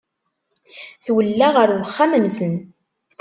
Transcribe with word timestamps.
Twella 1.05 1.47
ɣer 1.55 1.69
uxxam-nsen. 1.85 2.53